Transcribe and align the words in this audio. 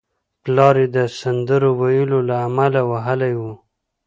پلار 0.43 0.75
یې 0.81 0.87
د 0.95 0.97
سندرو 1.19 1.69
ویلو 1.79 2.19
له 2.29 2.35
امله 2.47 2.81
وهلی 2.89 3.33
و 3.39 3.41